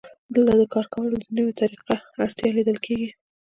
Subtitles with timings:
[0.33, 1.93] دلته د کار کولو د نویو طریقو
[2.23, 3.09] اړتیا لیدل کېږي